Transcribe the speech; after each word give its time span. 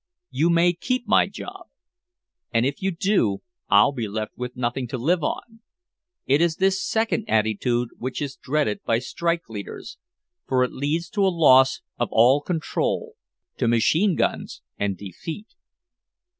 "You 0.31 0.49
may 0.49 0.73
keep 0.73 1.07
my 1.07 1.27
job! 1.27 1.67
And 2.51 2.65
if 2.65 2.81
you 2.81 2.89
do 2.89 3.43
I'll 3.69 3.91
be 3.91 4.07
left 4.07 4.35
with 4.35 4.55
nothing 4.55 4.87
to 4.87 4.97
live 4.97 5.21
on!" 5.23 5.61
It 6.25 6.41
is 6.41 6.55
this 6.55 6.83
second 6.83 7.25
attitude 7.29 7.89
which 7.99 8.19
is 8.19 8.35
dreaded 8.35 8.81
by 8.83 8.97
strike 8.97 9.47
leaders, 9.47 9.99
for 10.47 10.63
it 10.63 10.71
leads 10.73 11.07
to 11.11 11.23
a 11.27 11.29
loss 11.29 11.81
of 11.99 12.09
all 12.11 12.41
control, 12.41 13.13
to 13.57 13.67
machine 13.67 14.15
guns 14.15 14.63
and 14.75 14.97
defeat. 14.97 15.49